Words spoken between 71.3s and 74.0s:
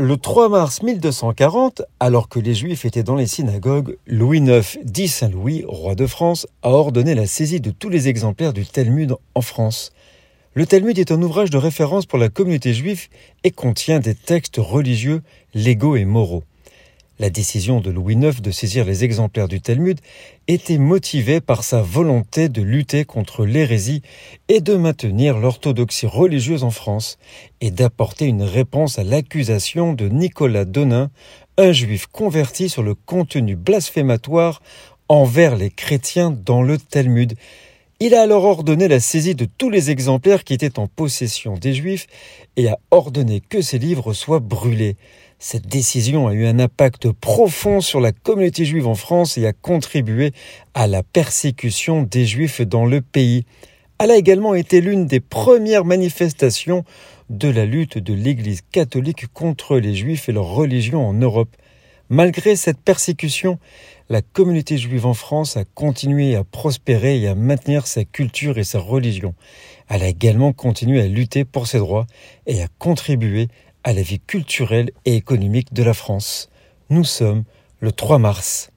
pour ses droits et à contribuer à la